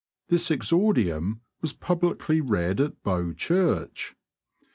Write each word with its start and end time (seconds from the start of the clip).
This 0.29 0.49
exordium 0.49 1.41
was 1.61 1.73
publicly 1.73 2.41
read 2.41 2.81
at 2.81 3.03
Bow 3.03 3.33
Church. 3.33 4.15